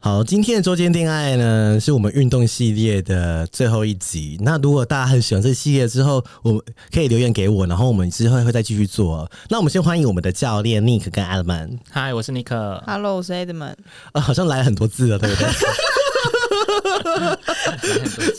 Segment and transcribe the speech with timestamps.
[0.00, 4.38] 好，今天的周间恋爱呢，是我们运动系列的最后一集。
[4.42, 9.28] 那如果大家很喜欢这个系列之后，我们可以留言给我，然后我们之后会再继续做。
[9.50, 11.80] 那我们先欢迎我们的教练 Nick 跟 Edmond。
[11.90, 12.48] 嗨，我是 Nick。
[12.86, 13.74] Hello，我是 Edmond。
[14.12, 15.48] 啊，好像来了很多字了，对不对？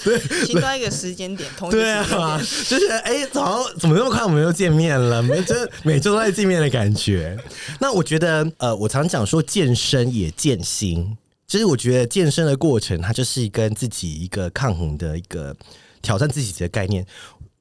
[0.05, 2.39] 对，新到一个时间点，同一个时间点对啊，
[2.69, 5.21] 就是哎，怎么怎么那么快我们又见面了？
[5.21, 7.37] 每周每周都在见面的感觉。
[7.81, 11.17] 那我觉得，呃，我常讲说健身也健心。
[11.49, 15.53] 其实我觉得健身的过程，它就是跟自己一个抗衡的一个
[15.99, 17.03] 挑战自己的概念。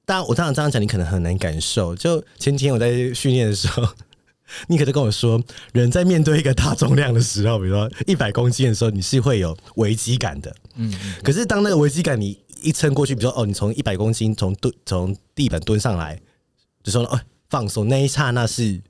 [0.04, 1.96] 当然，我当然这样讲，你可能很难感受。
[1.96, 3.82] 就前天我在训练的时候，
[4.66, 10.54] 你可能跟我说，人在面对一个大重量的时候，比如说一百公斤的时候，你是会有危机感的。
[10.74, 10.92] 嗯，
[11.24, 16.20] 可是当那个危机感你一撑过去，比如说哦，你从一百公斤从蹲从地板蹲上来，
[16.82, 17.18] 就说哦
[17.48, 18.82] 放松，那一刹那是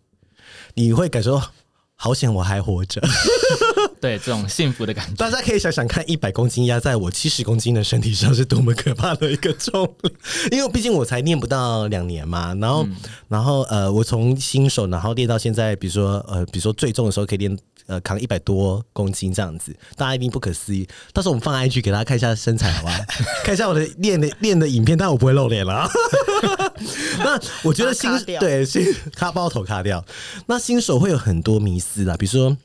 [0.74, 1.52] 你会感受到
[2.00, 3.02] 好险我还活着。
[4.00, 10.14] 对，这种幸福的感觉，大家可以想想看，一百公斤压在我七十公斤的身体上是多么可怕的一个重量。
[10.52, 17.58] 因为毕竟我才练不到两年嘛，然后，嗯、然后呃，我从新手然后练到现在，比如说呃，比如说最重的时候可以练
[17.88, 20.86] 呃扛一百多公斤这样子，大家一定不可思议。
[21.12, 23.04] 到时候我们放 IG 给大家看一下身材，好吧？
[23.44, 25.90] 看一下我的练的练的影片，但我不会露脸了。
[27.18, 30.04] 那我觉得新对新卡包头卡掉，
[30.46, 32.56] 那新手会有很多迷思啦，比如说。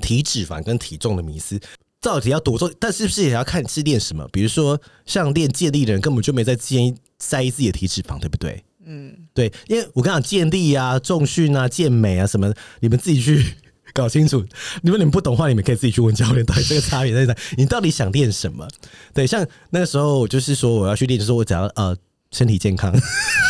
[0.00, 1.60] 体脂肪跟体重的迷思，
[2.00, 2.72] 到底要多重？
[2.80, 4.26] 但是不是也要看是练什么？
[4.32, 8.64] 比如说像练健力的人，根本就没在建议在意自己的体脂肪，对不对？
[8.86, 12.50] 嗯，对，因为我跟你讲，健力啊、重训啊、健美啊什么，
[12.80, 13.44] 你们自己去
[13.92, 14.44] 搞清楚。
[14.82, 17.36] 如果你们不懂的话，你们可以自己去问教练，到底这个差别在哪？
[17.56, 18.66] 你到底想练什么？
[19.14, 21.96] 对，像那个时候，我就是说我要去练，就是我只要呃。
[22.32, 22.94] 身体健康，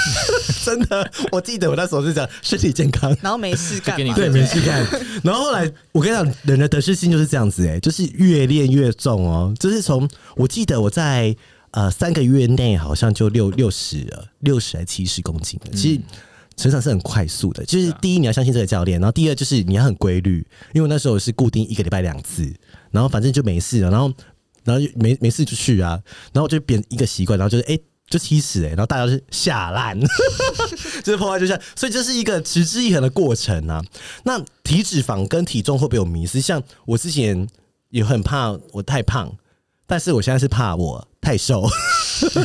[0.64, 4.82] 真的，我记得我那时候是讲身体健康， 然后没事干，对，没事干。
[5.22, 9.54] 然后后来我跟你讲，人的得失心就是这样子，哎，就是越练越重哦。
[9.60, 11.36] 就是从我记得我在
[11.72, 15.72] 呃三个月内好像就六六十了，六十还七十公斤了。
[15.76, 16.00] 其实
[16.56, 17.64] 成长是很快速的。
[17.64, 22.52] 就是第一你要相信这个教练，然后第二就是你要很规律，因为那时候是固定一个礼拜两次，
[22.90, 24.12] 然后反正就没事了，然后
[24.64, 26.00] 然后没没事就去啊，
[26.32, 27.78] 然后就变一个习惯，然后就是哎。
[28.10, 29.96] 就踢死哎，然后大家是下烂，
[31.04, 33.80] 就是破坏就像，所以这是一个持之以恒的过程啊。
[34.24, 36.40] 那体脂肪跟体重会不会有迷失？
[36.40, 37.48] 像我之前
[37.90, 39.32] 也很怕我太胖，
[39.86, 41.68] 但是我现在是怕我太瘦。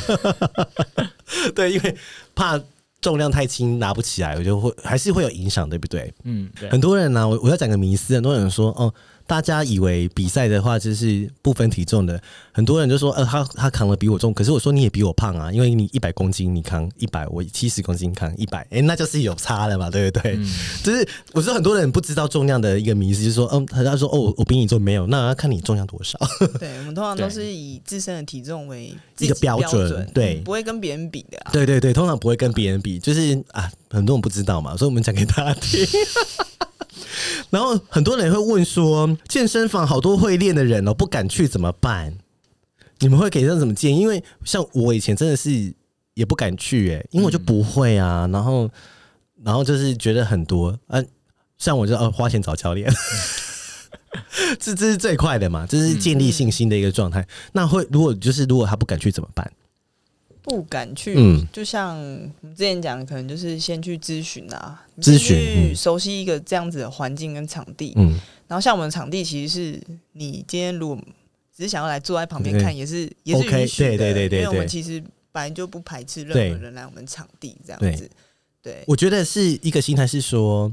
[1.55, 1.97] 对，因为
[2.35, 2.61] 怕
[3.05, 6.11] 重量太轻拿不起来，我就会还是会有影响，对不对？
[6.23, 6.67] 嗯，对。
[6.71, 8.91] 很多人呢、啊，我我要讲个迷思，很多人说哦。
[9.27, 12.21] 大家以为比赛的话就是不分体重的，
[12.51, 20.35] 很多人就说，呃，他他扛的比我重，可是我说你也比我胖啊，因为你一百公斤你扛一百，我七十公斤扛一百，哎，那就是有差了嘛，对不对？
[20.35, 20.53] 嗯、
[20.83, 26.19] 就是我说很多人不知道重量的一个迷思，就是说，嗯，他说，哦，我比你重没有，那要看你重量多少。
[26.59, 31.51] 对，我们通常都是以自身的体重为一个标准，对，不会跟别人比的、啊。
[31.51, 35.87] 对对对，通常不会跟别人比，就是啊，很多人不知道嘛，所以我们讲给大家听。
[37.49, 42.17] 然后很多人会问说，健身房好多会练的人哦，不敢去怎么办？
[42.99, 44.01] 你们会给他什么建议？
[44.01, 45.73] 因为像我以前真的是
[46.13, 48.27] 也不敢去，哎，因为我就不会啊。
[48.31, 48.69] 然后，
[49.43, 51.07] 然后就是觉得很多，嗯、啊，
[51.57, 52.91] 像我就哦，花钱找教练，
[54.59, 57.25] 这这是最快的嘛，这是建立信心的一个状态。
[57.53, 59.49] 那会如果就是如果他不敢去怎么办？
[60.45, 68.11] 不敢去，嗯，就像我们之前讲，可能就是先去咨询啊，咨询，去熟悉一个这样子的环境跟场地，嗯，
[68.47, 70.95] 然后像我们的场地，其实是你今天如果
[71.51, 78.07] 只是想要来坐在旁边看，也是也是允许的，对对对对，因为我们其实本来就不排斥任何人来我们场地这样子，
[78.61, 80.71] 对，我觉得是一个心态是说，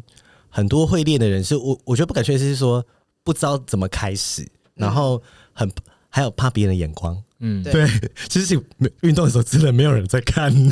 [0.51, 2.85] 很多会练的人是我我觉得不敢去是说
[3.25, 5.23] 不知道怎么开始，然后
[5.55, 5.67] 很
[6.15, 7.17] 还有怕别人的眼光。
[7.45, 7.89] 嗯，对，
[8.29, 8.55] 其实
[9.01, 10.71] 运动的时候真的没有人在看你。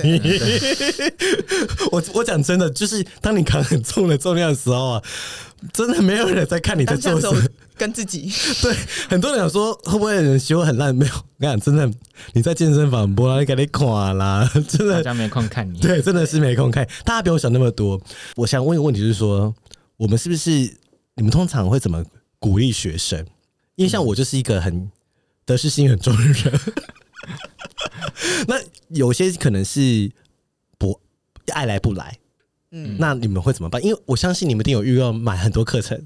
[1.91, 5.03] 我我讲真的，就是当你扛很重的重量的时候啊，
[5.73, 7.43] 真的没有人在看你在做什么。
[7.77, 8.31] 跟自己
[8.63, 8.77] 对，
[9.09, 10.95] 很多人想说会不会有人修很烂？
[10.95, 11.91] 没有，你讲真的，
[12.35, 14.97] 你在健身房不然你给你垮啦， 真的。
[14.97, 15.81] 大家没空看你。
[15.81, 16.87] 对，真的是没空看。
[17.05, 18.01] 大家不用想那么多。
[18.37, 19.53] 我想问一个问题，就是说，
[19.97, 20.51] 我们是不是
[21.17, 22.05] 你们通常会怎么
[22.39, 23.27] 鼓励学生？
[23.75, 24.89] 因为像我就是一个很。
[25.51, 26.61] 得失心很重的人，
[28.47, 28.57] 那
[28.89, 30.11] 有些可能是
[30.79, 31.01] 不
[31.53, 32.19] 爱来不来，
[32.71, 33.85] 嗯，那你们会怎么办？
[33.85, 36.01] 因为我相信你们一定有遇到买很多课程，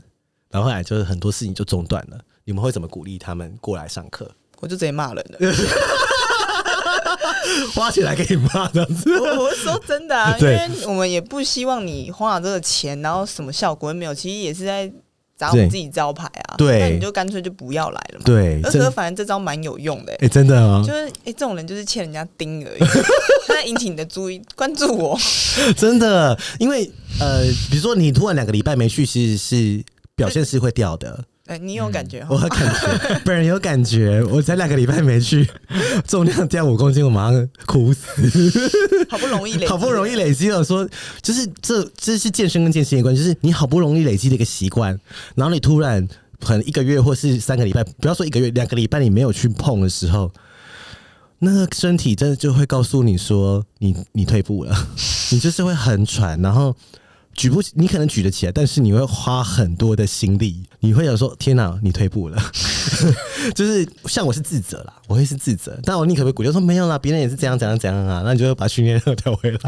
[0.51, 4.35] 然后后来就是很多事情就中断了，你们会怎么鼓励他们过来上课？
[4.61, 5.39] 我就直接骂人了。
[7.75, 14.91] 花起来给你骂这样子，我我是说真的啊， 因为我们也不希望你花了这个钱，然后什么效果也没有，其实也是在
[15.37, 16.55] 砸我们自己招牌啊。
[16.57, 18.25] 对，那你就干脆就不要来了嘛。
[18.25, 20.17] 对，而且反正这招蛮有用的、欸。
[20.17, 22.81] 哎、欸，真的啊，就是哎、欸，这种人就是欠人家盯而已，
[23.47, 25.19] 他在引起你的注意，关注我。
[25.77, 26.91] 真的，因为
[27.21, 29.85] 呃，比如说你突然两个礼拜没去，其实是
[30.17, 31.25] 表现是会掉的。
[31.47, 32.29] 哎、欸，你有感觉、嗯？
[32.31, 34.25] 我有感觉，本人有感觉。
[34.31, 35.47] 我才两个礼拜没去，
[36.09, 38.07] 重量掉五公斤，我马上哭死。
[39.11, 40.89] 好不容易累，好不容易累积了，说
[41.21, 44.99] 就是这这是健身跟健身有关，就是你好不容易累积的一个习惯，
[45.35, 46.09] 然后你突然
[46.41, 50.33] 可能一个月或是三个礼拜，不要说一个月，两个礼拜你没有去碰的时候，
[51.41, 54.75] 那个身体真的就会告诉你说你，你你退步了，
[55.31, 56.75] 你就是会很喘，然后。
[57.35, 60.65] 举不起，你可能举得起来，但是你会花很多的心力。
[60.81, 62.39] 你会想说：“天哪，你退步了。
[63.55, 65.79] ”就是像我是自责啦，我会是自责。
[65.83, 69.59] 但我宁可被鼓励说：“没有啦，别人也是这样怎样怎样啊。”那你就会把训练量调回来，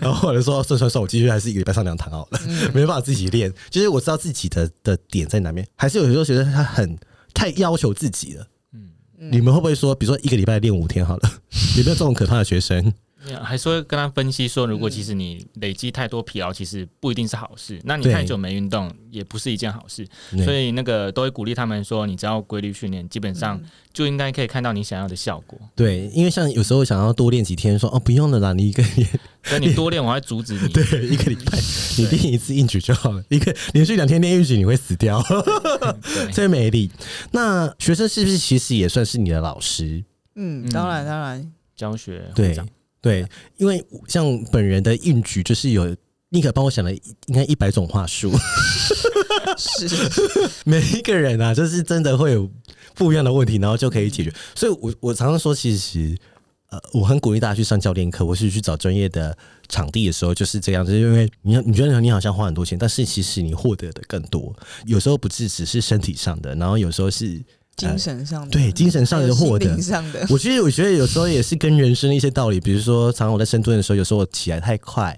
[0.00, 6.98] 然后或者说：“算算算，我继续还是一个礼拜上两堂好了，嗯、没办法自己练。”就是我知道自己的的点在哪边，还是有时候觉得他很
[7.32, 8.46] 太要求自己了。
[8.72, 8.90] 嗯，
[9.30, 11.30] 你们会不会说，比如说一个礼拜练五天好了？
[11.78, 12.92] 有没有这种可怕的学生？
[13.34, 17.80] 还说跟他分析说，如果其实你累积太多疲劳，其实不一定是好事。
[17.84, 20.06] 那你太久没运动，也不是一件好事。
[20.44, 23.60] 所以那个都会鼓励他们说，你只要规律训练，基本上
[23.92, 25.58] 就应该可以看到你想要的效果。
[25.74, 29.06] 对，因为像有时候想要多练几天，说哦不用了啦，你一个月，
[29.50, 30.68] 等你多练，我还阻止你。
[30.74, 31.58] 对，一个礼拜
[31.98, 35.22] 你练一次硬举就好了，一个连续两天练硬举你会死掉，
[36.32, 36.90] 最美丽。
[37.32, 40.04] 那学生是不是其实也算是你的老师？
[40.34, 42.56] 嗯，当然当然，教学对。
[43.06, 43.24] 对，
[43.56, 45.94] 因为像本人的硬举，就是有
[46.30, 48.32] 尼可帮我想了应该一百种话术，
[49.56, 49.86] 是
[50.66, 52.50] 每一个人啊，就是真的会有
[52.96, 54.34] 不一样的问题，然后就可以解决。
[54.56, 56.16] 所以我我常常说，其实
[56.70, 59.38] 呃，我很鼓励大家去上教练课，或是去找专业的
[59.68, 64.52] 场地的时候，就是这样子，因为你你觉得你好像花很多钱，但是其实你获得的更多，
[64.84, 67.40] 有时候不是只是身体上的，然后有时候是。
[67.76, 70.26] 精神上的、呃、对精神上的获得，的。
[70.30, 75.16] 我其实我觉得有时候也是跟人生的一些道理，比如说，常常我在深蹲的时候，有时候我起来太快，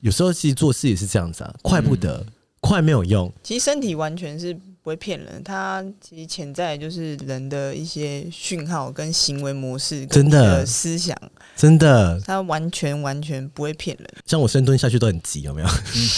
[0.00, 3.32] 有时候其实做事也是这样子啊，快不得，嗯、快没有用。
[3.42, 4.56] 其实身体完全是
[4.86, 11.12] 不会骗人，它其实潜在就是人的一些讯号跟行为模式，真的思想，
[11.56, 14.08] 真的，它完全完全不会骗人。
[14.26, 15.66] 像我深蹲下去都很急，有没有？
[15.66, 16.08] 嗯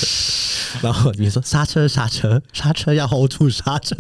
[0.85, 3.95] 然后你说刹车刹车刹车要 hold 住刹车，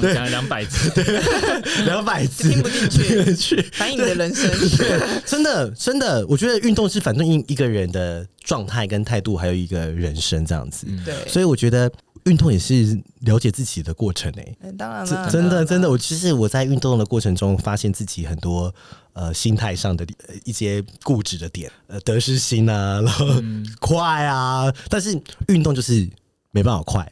[0.00, 1.20] 对，讲了两百次，对，
[1.84, 4.48] 两百次听不进去，反映你的人生，
[4.78, 11.90] 对，真的真的，我觉得运动是反映一个人的状态跟态度，还有一个人生这样子，对，所以我觉得
[12.24, 18.74] 运动也是了解自己的过程诶、欸，当然了，真的真的，我其实我在运动的过程中，发现自己很多
[19.12, 20.06] 呃心态上的
[20.44, 23.26] 一些固执的点，呃得失心啊， 然后
[23.80, 26.08] 快啊，但是运动就是。
[26.54, 27.10] 没办法快，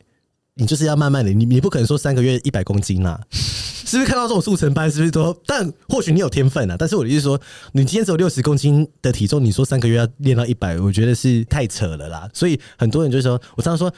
[0.56, 5.34] 你就是要慢慢的，你你不可能说三个月一百公斤啦， 是不是看到这种速成班，是不是都？
[5.46, 7.40] 但或许你有天分啊，但是我的意思是说，
[7.72, 12.28] 你今天只有六十公斤的体重，你说三个月要练到一百，我觉得是太扯了啦。
[12.34, 13.90] 所以很多人就说，我常常说。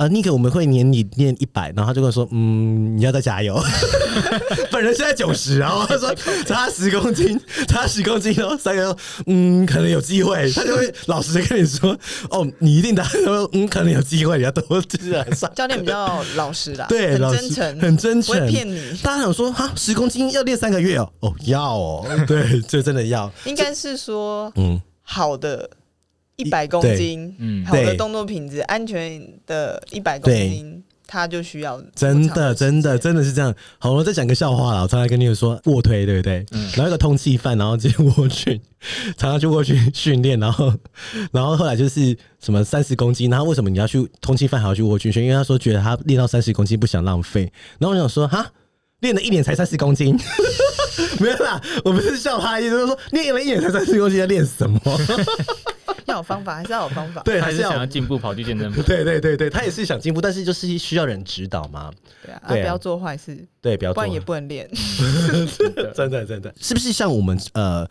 [0.00, 3.62] 啊，尼可，我们会年你练一百，然后他就跟我说，嗯，你要再加油。
[4.72, 6.14] 本人现在九十，然后 他说
[6.46, 7.38] 差十公斤，
[7.68, 11.94] 差十公斤哦，三个说，嗯，可能有机会，他就会 老实的跟你说，
[12.30, 15.52] 哦，你一定的，说，嗯，可能有机会，你要多就是上。
[15.54, 18.96] 教练比较老实啦，对，很真诚，很真诚，不会骗你。
[19.02, 23.30] 大家想说，哈，十公斤要练三个月哦，哦，要哦，对，就真的要。
[23.44, 25.68] 应该是说，嗯，好的。
[26.40, 33.54] 一百公斤，嗯，好的动作品质，安全的一百公斤，他就需要真的，真的，真的是这样。
[33.78, 34.82] 好，我再讲个笑话了。
[34.82, 36.46] 我常常跟你们说卧推，对不对？
[36.52, 38.60] 嗯，然后一个通缉犯，然后直接卧去，
[39.16, 40.72] 常常去过去训练，然后，
[41.32, 45.22] 然后后来就是什么三十公斤，然后为什么你要去通缉犯还要去卧去训？
[45.24, 47.52] 因为他说觉得他练到三十公斤不想浪费。
[47.78, 48.50] 然后我想说，哈，
[49.00, 50.16] 练了一年才三十公斤，
[51.18, 54.80] 没有啦，我不是笑他，意思就是说练了一年才三十公斤，在练什么？
[56.10, 57.22] 要有方法，还是要有方法。
[57.22, 58.82] 对，还是想要进步，跑去健身房。
[58.86, 61.90] 对对对对，他也是想进步，但是就是需要人指导嘛。
[62.24, 63.46] 对啊，不要做坏事。
[63.60, 64.68] 对，不要做，不然也不能练。
[65.94, 67.88] 真的真的，是不是像我们呃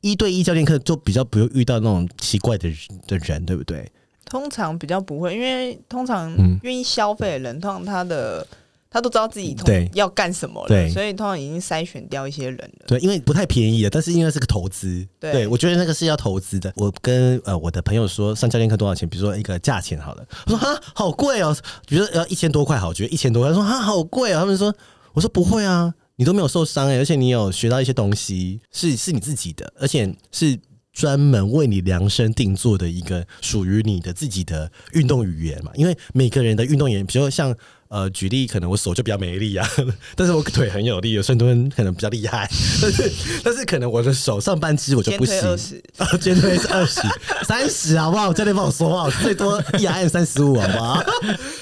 [0.00, 2.68] 一对一教练课，就比较不用遇到那种奇怪的
[3.06, 3.90] 的人，对不对？
[4.26, 8.46] 通常比较不会，因为通常愿意消费的人，通常他的
[8.92, 9.90] 他都知道自己对。
[9.94, 12.86] 要干什么了，对，所以通常已经筛选掉一些人了。
[12.86, 16.72] 对，因为不太便宜了，但是因为是个投资，对，对我觉得那个是要投资的。
[16.76, 20.78] 我跟呃我的朋友说上教练课多少钱，比如说一个价钱好了，我说哈？
[20.94, 21.56] 好贵哦，
[21.86, 23.80] 比如说要一千多块好，我觉得一千多块，他说哈？
[23.80, 24.74] 好贵哦，他们说
[25.14, 30.58] 我说不会啊，你都没有受伤哎，而且你有学到一些东西，是是你自己的，而且是
[30.92, 37.54] 专门为你量身定做的一个属于你的自己的运动语言嘛，因为每个人的运动语言，比如说像。
[37.92, 39.68] 呃，举例可能我手就比较没力啊，
[40.16, 42.48] 但是我腿很有力，有深蹲可能比较厉害，
[42.80, 43.12] 但是
[43.44, 45.36] 但是可能我的手上半只我就不行，
[46.18, 47.02] 肩推是二十、
[47.44, 48.32] 三十好不好？
[48.32, 51.04] 教练帮我说话，最多一 RM 三十五好不好？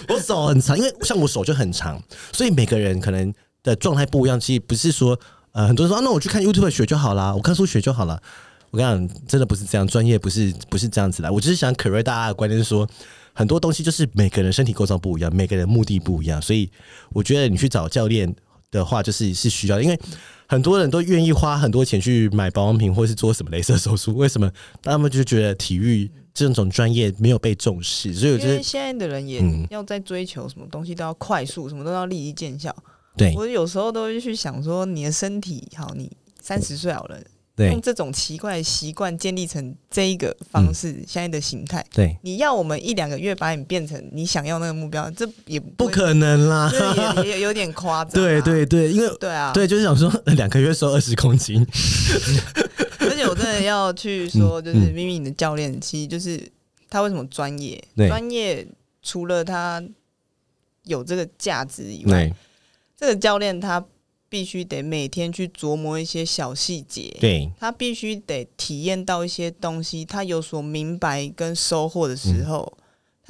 [0.09, 2.01] 我手很长，因为像我手就很长，
[2.33, 3.35] 所以每个人可能
[3.65, 4.39] 的状态不一样。
[4.39, 5.19] 其实不是说
[5.51, 8.23] 呃，很多人说、啊、那我去看 YouTube 学就好啦，我看书学就好了。
[8.71, 11.33] 我跟你讲，真的不是这样，专业不是不是这样子的。
[11.33, 12.89] 我只是想 correct 大家的观念是说。
[13.41, 16.71] 很多东西就是每个人身体构造不一样，每个人目的不一样，所以
[17.15, 18.31] 我觉得你去找教练
[18.71, 19.99] 的话，就是是需要，因为
[20.47, 24.53] 很多人都愿意花很多钱去买保养品，或是做什么镭射手术，为什么？
[24.83, 32.77] 他们就觉得体育这种专业没有被重视，所以我觉得现在的人也要在追求什么东西都要快速，什么都要立即见效。
[33.17, 37.19] 对，我有时候都会去想说，你的身体好，你三十岁好了。
[37.57, 41.85] 用这种奇怪的习惯建立成这一个方式，嗯、现在的形态。
[41.93, 46.73] 对，你要我们一两个月把你变成你想要那个目标，这也不，不可能啦，
[47.23, 48.15] 也也有点夸张。
[48.15, 51.67] 对对对，因为对啊，对，就是想说 两个月瘦二十公斤。
[53.01, 56.41] 而且我真的要去说，就是咪咪你的教练，其实就是
[56.89, 57.83] 他为什么专业？
[57.97, 58.67] 专业
[59.03, 59.83] 除了他
[60.85, 62.33] 有这个价值以外，
[62.97, 63.85] 这个教练他。
[64.31, 72.73] 必须得每天去琢磨一些小细节，对，他必须得体验到一些东西，他有所明白跟收获的时候。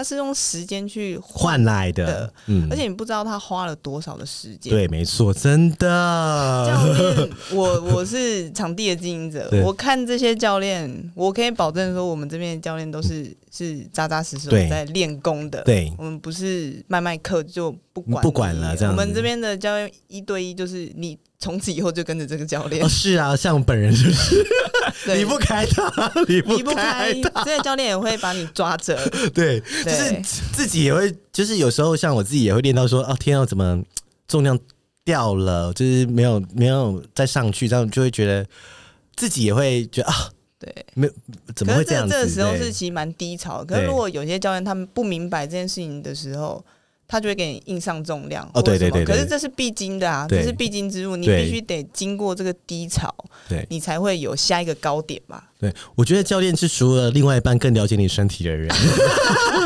[0.00, 4.72] 嗯他是用时间去换来的，嗯，而且你不知道他花了多少的时间。
[4.72, 6.66] 对，没错，真的。
[6.66, 15.60] 教练，我我是场地的经营者， 我看这些教练，我可以保证说，我们这边的教练都是是扎扎实实在练功的。
[15.64, 18.94] 对，我们不是卖卖课就不管不管了，这样。
[18.94, 22.84] 我们这边的教练一对一，就是你从此以后就跟着这个教练。
[22.84, 24.46] 哦，是啊，像我本人就是。
[25.14, 27.44] 离不开他，离不开他。
[27.44, 28.98] 这个教练也会把你抓着，
[29.32, 30.20] 对，就是
[30.52, 33.82] 自己也会，就是有时候像我自己也会练到说，哦天啊，怎么
[34.28, 34.58] 重量
[35.04, 38.44] 掉了，就是没有没有再上去，这样就会觉得
[39.16, 41.12] 自己也会觉得啊，对，没有
[41.54, 42.12] 怎么会这样子？
[42.12, 43.64] 这个时候是其实蛮低潮。
[43.64, 46.62] 可是如果有些教练他们不明白这件事情的时候。
[47.10, 53.12] 他就会给你印上重量哦，对对对，可是这是必经的啊，这是必经之路，你必须得经过这个低潮，
[53.48, 55.42] 对，你才会有下一个高点嘛。
[55.58, 58.70] 对，我觉得教练是除了另外一半更了解你身体的人，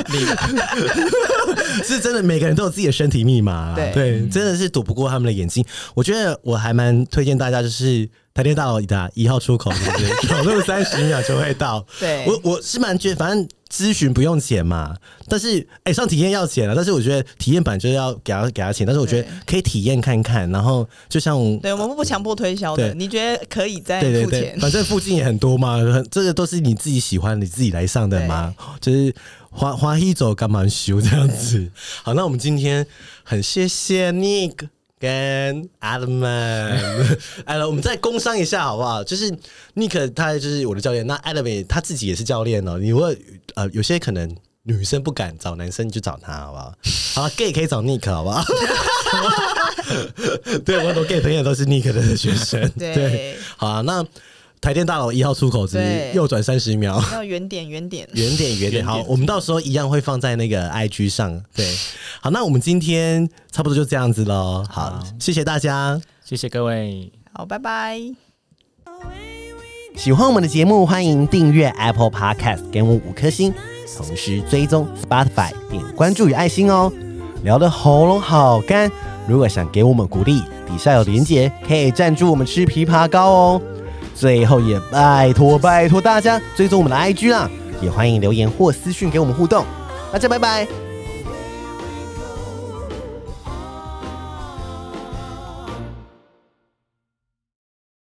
[1.84, 5.62] 是真的，每个人都有自己的身体密码，对，真的是躲不过他们的眼睛。
[5.92, 11.86] 我觉得我还蛮推荐大家，就是台电大楼的一号出口，是不是走路三十秒就会到？
[12.00, 13.46] 对，我我是蛮觉得，反正。
[13.74, 16.76] 咨询不用钱嘛，但是哎、欸，上体验要钱了。
[16.76, 20.48] 但是我觉得体验版就是要给他给他钱，但是我觉得可以体验看看。
[20.52, 24.56] 然后就像对，我们不强迫推销的，你觉得可以再付钱？
[24.60, 28.54] 反正附近也很多嘛，这个都是你自己喜欢，你自己来上的嘛。
[28.80, 29.12] 就是
[29.50, 31.68] 花花一走干嘛修这样子？
[32.04, 32.86] 好，那我们今天
[33.24, 34.68] 很谢谢 Nick。
[35.04, 36.24] 跟 Adam，
[37.44, 39.04] 哎，我们再工商一下好不好？
[39.04, 39.30] 就是
[39.74, 41.06] Nick，他就是我的教练。
[41.06, 42.78] 那 Adam 他自己也是教练哦。
[42.78, 43.14] 你如果
[43.54, 46.74] 呃，有些可能女生不敢找男生，就找他好不好？
[47.14, 48.42] 好，gay 可以找 Nick 好不好？
[50.64, 52.60] 对，我很多 gay 朋友都是 Nick 的学生。
[52.78, 54.04] 对，对，好啊，那。
[54.64, 55.78] 台电大楼一号出口之
[56.14, 58.82] 右转三十秒，要原点原点 原点原点。
[58.82, 61.38] 好，我们到时候一样会放在那个 IG 上。
[61.54, 61.70] 对，
[62.22, 64.64] 好，那我们今天差不多就这样子喽。
[64.70, 68.00] 好，好谢谢大家，谢谢各位，好，拜拜。
[69.96, 73.52] 喜欢我们的节目，欢迎订阅 Apple Podcast，给我们五颗星，
[73.98, 76.90] 同时追踪 Spotify，点关注与爱心哦。
[77.42, 78.90] 聊得喉咙好干，
[79.28, 83.62] 如果想给我们鼓励，底下有连结，可以赞助我们吃枇杷膏哦。
[84.14, 87.50] 最后也拜托拜托大家追踪我们的 IG 啦，
[87.82, 89.64] 也欢迎留言或私讯给我们互动，
[90.12, 90.66] 大家拜拜。